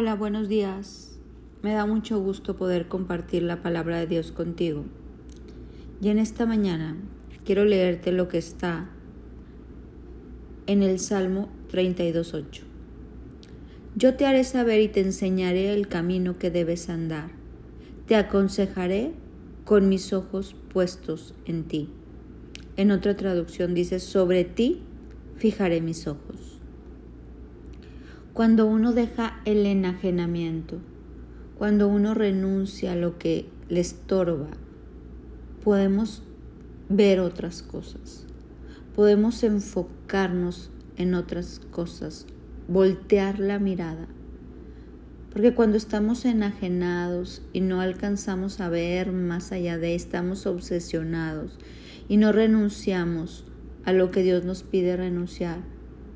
[0.00, 1.18] Hola, buenos días.
[1.60, 4.84] Me da mucho gusto poder compartir la palabra de Dios contigo.
[6.00, 6.96] Y en esta mañana
[7.44, 8.90] quiero leerte lo que está
[10.68, 12.60] en el Salmo 32.8.
[13.96, 17.32] Yo te haré saber y te enseñaré el camino que debes andar.
[18.06, 19.14] Te aconsejaré
[19.64, 21.88] con mis ojos puestos en ti.
[22.76, 24.80] En otra traducción dice, sobre ti
[25.38, 26.37] fijaré mis ojos.
[28.32, 30.78] Cuando uno deja el enajenamiento,
[31.58, 34.48] cuando uno renuncia a lo que le estorba,
[35.64, 36.22] podemos
[36.88, 38.26] ver otras cosas,
[38.94, 42.26] podemos enfocarnos en otras cosas,
[42.68, 44.06] voltear la mirada.
[45.32, 51.58] Porque cuando estamos enajenados y no alcanzamos a ver más allá de, estamos obsesionados
[52.08, 53.44] y no renunciamos
[53.84, 55.58] a lo que Dios nos pide renunciar,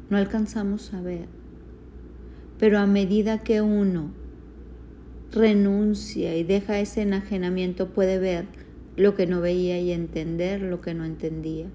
[0.09, 1.42] no alcanzamos a ver.
[2.63, 4.13] Pero a medida que uno
[5.33, 8.45] renuncia y deja ese enajenamiento, puede ver
[8.95, 11.67] lo que no veía y entender lo que no entendía.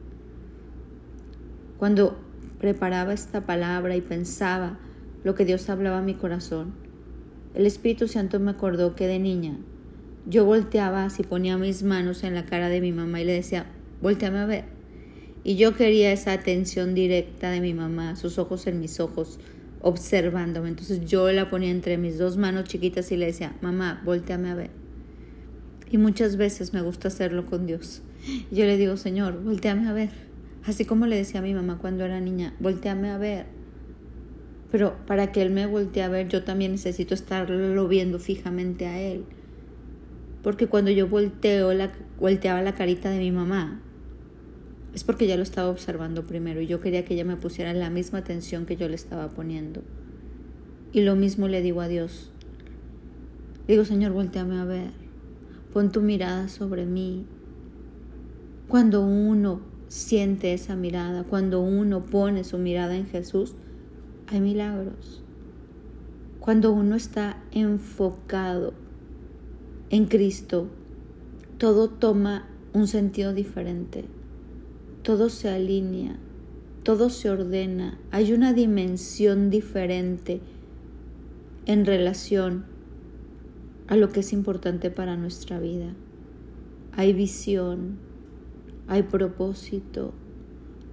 [1.78, 2.18] Cuando
[2.58, 4.80] preparaba esta palabra y pensaba
[5.26, 6.72] lo que Dios hablaba a mi corazón,
[7.54, 9.58] el Espíritu Santo me acordó que de niña
[10.26, 13.66] yo volteaba así, ponía mis manos en la cara de mi mamá y le decía,
[14.02, 14.64] volteame a ver.
[15.44, 19.38] Y yo quería esa atención directa de mi mamá, sus ojos en mis ojos,
[19.82, 20.70] observándome.
[20.70, 24.56] Entonces yo la ponía entre mis dos manos chiquitas y le decía, mamá, volteame a
[24.56, 24.70] ver.
[25.90, 28.02] Y muchas veces me gusta hacerlo con Dios.
[28.52, 30.10] yo le digo, Señor, volteame a ver.
[30.66, 33.46] Así como le decía a mi mamá cuando era niña, volteame a ver.
[34.72, 39.00] Pero para que Él me voltee a ver, yo también necesito estarlo viendo fijamente a
[39.00, 39.24] Él.
[40.44, 43.82] Porque cuando yo volteo la, volteaba la carita de mi mamá,
[44.98, 47.92] es porque ya lo estaba observando primero y yo quería que ella me pusiera la
[47.92, 49.84] misma atención que yo le estaba poniendo.
[50.92, 52.32] Y lo mismo le digo a Dios.
[53.68, 54.90] digo, Señor, volteame a ver.
[55.72, 57.28] Pon tu mirada sobre mí.
[58.68, 63.54] Cuando uno siente esa mirada, cuando uno pone su mirada en Jesús,
[64.26, 65.22] hay milagros.
[66.40, 68.74] Cuando uno está enfocado
[69.92, 70.70] en Cristo,
[71.60, 74.17] todo toma un sentido diferente
[75.08, 76.18] todo se alinea,
[76.84, 80.42] todo se ordena, hay una dimensión diferente
[81.66, 82.66] en relación
[83.88, 85.94] a lo que es importante para nuestra vida.
[86.92, 88.00] Hay visión,
[88.90, 90.14] hay propósito,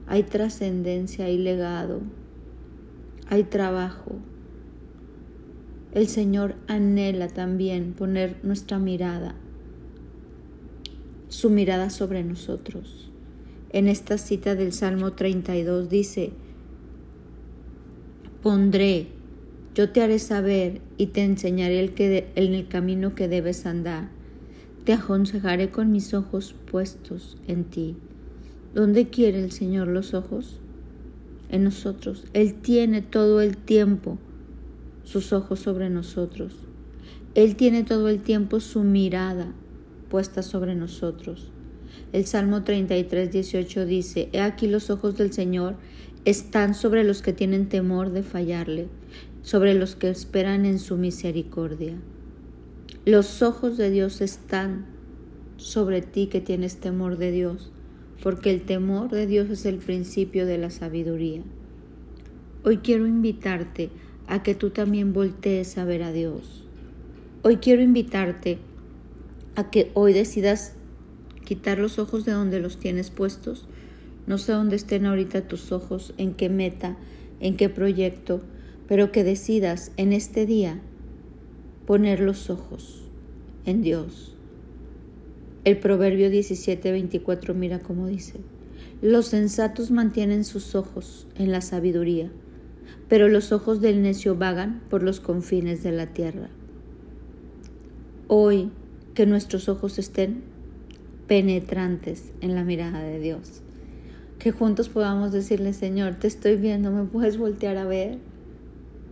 [0.07, 2.01] hay trascendencia, hay legado,
[3.27, 4.13] hay trabajo.
[5.91, 9.35] El Señor anhela también poner nuestra mirada,
[11.27, 13.11] su mirada sobre nosotros
[13.75, 16.31] en esta cita del Salmo 32 dice,
[18.41, 19.09] pondré,
[19.75, 24.11] yo te haré saber y te enseñaré el que en el camino que debes andar.
[24.85, 27.97] Te aconsejaré con mis ojos puestos en ti.
[28.77, 30.61] ¿Dónde quiere el Señor los ojos?
[31.49, 32.27] En nosotros.
[32.33, 34.19] Él tiene todo el tiempo
[35.03, 36.55] sus ojos sobre nosotros.
[37.35, 39.53] Él tiene todo el tiempo su mirada
[40.11, 41.51] puesta sobre nosotros.
[42.13, 45.77] El Salmo 33, 18 dice, He aquí los ojos del Señor
[46.25, 48.89] están sobre los que tienen temor de fallarle,
[49.43, 51.95] sobre los que esperan en su misericordia.
[53.05, 54.87] Los ojos de Dios están
[55.57, 57.71] sobre ti que tienes temor de Dios,
[58.23, 61.43] porque el temor de Dios es el principio de la sabiduría.
[62.65, 63.91] Hoy quiero invitarte
[64.27, 66.65] a que tú también voltees a ver a Dios.
[67.43, 68.59] Hoy quiero invitarte
[69.55, 70.75] a que hoy decidas
[71.45, 73.67] quitar los ojos de donde los tienes puestos.
[74.27, 76.97] No sé dónde estén ahorita tus ojos, en qué meta,
[77.41, 78.41] en qué proyecto,
[78.89, 80.81] pero que decidas en este día
[81.87, 83.03] poner los ojos
[83.67, 84.35] en Dios.
[85.65, 88.41] El Proverbio 17:24 mira cómo dice,
[89.01, 92.31] los sensatos mantienen sus ojos en la sabiduría,
[93.09, 96.49] pero los ojos del necio vagan por los confines de la tierra.
[98.29, 98.71] Hoy
[99.15, 100.43] que nuestros ojos estén
[101.27, 103.63] penetrantes en la mirada de Dios.
[104.39, 108.19] Que juntos podamos decirle, Señor, te estoy viendo, me puedes voltear a ver,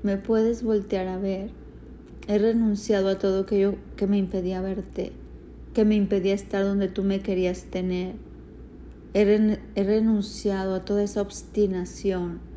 [0.02, 1.50] me puedes voltear a ver.
[2.28, 5.12] He renunciado a todo aquello que me impedía verte,
[5.74, 8.14] que me impedía estar donde tú me querías tener.
[9.14, 12.51] He, he renunciado a toda esa obstinación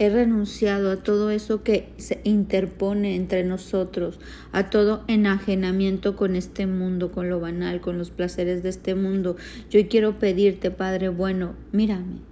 [0.00, 4.18] He renunciado a todo eso que se interpone entre nosotros,
[4.50, 9.36] a todo enajenamiento con este mundo, con lo banal, con los placeres de este mundo.
[9.68, 12.22] Yo quiero pedirte, Padre bueno, mírame.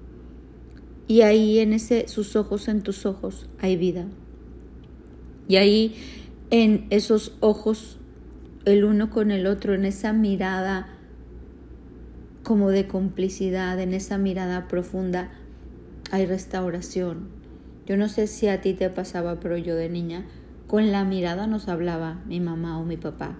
[1.09, 4.07] Y ahí en ese sus ojos en tus ojos hay vida.
[5.47, 5.95] Y ahí
[6.49, 7.99] en esos ojos,
[8.65, 10.89] el uno con el otro, en esa mirada
[12.43, 15.33] como de complicidad, en esa mirada profunda,
[16.11, 17.38] hay restauración.
[17.89, 20.27] Yo no sé si a ti te pasaba, pero yo de niña,
[20.67, 23.39] con la mirada nos hablaba mi mamá o mi papá.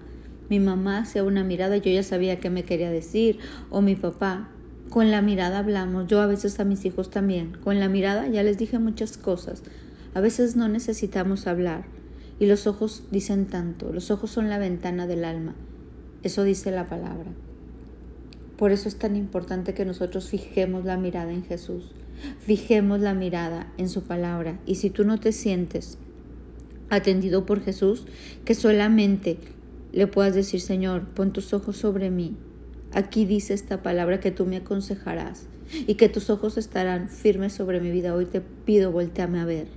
[0.49, 3.37] Mi mamá hacía una mirada y yo ya sabía qué me quería decir,
[3.69, 4.49] o mi papá.
[4.89, 7.57] Con la mirada hablamos, yo a veces a mis hijos también.
[7.63, 9.61] Con la mirada ya les dije muchas cosas.
[10.15, 11.83] A veces no necesitamos hablar.
[12.39, 15.53] Y los ojos dicen tanto, los ojos son la ventana del alma.
[16.23, 17.29] Eso dice la palabra.
[18.57, 21.91] Por eso es tan importante que nosotros fijemos la mirada en Jesús,
[22.39, 24.59] fijemos la mirada en su palabra.
[24.65, 25.97] Y si tú no te sientes
[26.89, 28.05] atendido por Jesús,
[28.45, 29.37] que solamente
[29.91, 32.35] le puedas decir, Señor, pon tus ojos sobre mí.
[32.93, 35.47] Aquí dice esta palabra que tú me aconsejarás
[35.87, 38.15] y que tus ojos estarán firmes sobre mi vida.
[38.15, 39.67] Hoy te pido, volteame a ver.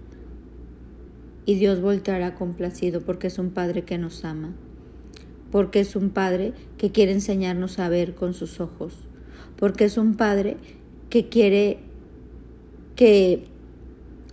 [1.44, 4.54] Y Dios volteará complacido porque es un Padre que nos ama
[5.52, 8.94] porque es un Padre que quiere enseñarnos a ver con sus ojos,
[9.56, 10.56] porque es un Padre
[11.10, 11.78] que quiere
[12.96, 13.44] que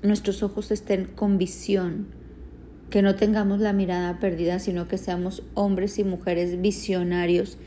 [0.01, 2.07] nuestros ojos estén con visión,
[2.89, 7.57] que no tengamos la mirada perdida, sino que seamos hombres y mujeres visionarios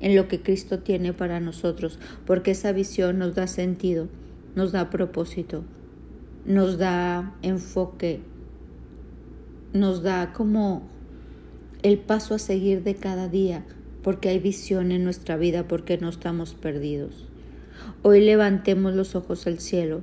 [0.00, 4.08] en lo que Cristo tiene para nosotros, porque esa visión nos da sentido,
[4.54, 5.64] nos da propósito,
[6.46, 8.20] nos da enfoque,
[9.72, 10.88] nos da como
[11.82, 13.64] el paso a seguir de cada día,
[14.02, 17.26] porque hay visión en nuestra vida, porque no estamos perdidos.
[18.02, 20.00] Hoy levantemos los ojos al cielo,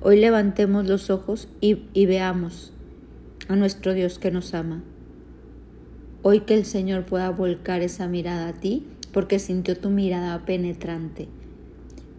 [0.00, 1.74] hoy levantemos los ojos y,
[2.06, 2.72] veamos
[3.48, 4.82] a nuestro Dios que nos ama.
[6.22, 11.28] Hoy que el Señor pueda volcar esa mirada a ti, porque sintió tu mirada penetrante.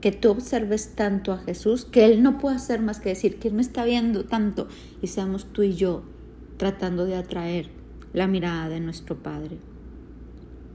[0.02, 3.50] Que tú observes tanto a Jesús que Él no puede hacer más que decir que
[3.50, 4.68] Él me está viendo tanto
[5.02, 6.04] y seamos tú y yo
[6.58, 7.69] tratando de atraer
[8.13, 9.58] la mirada de nuestro Padre.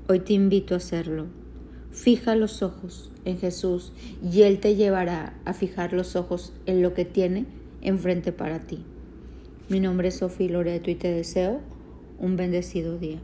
[0.08, 1.26] Hoy te invito a hacerlo.
[1.96, 3.90] Fija los ojos en Jesús
[4.22, 7.46] y Él te llevará a fijar los ojos en lo que tiene
[7.80, 8.84] enfrente para ti.
[9.70, 11.62] Mi nombre es Sofía Loreto y te deseo
[12.18, 13.18] un bendecido día.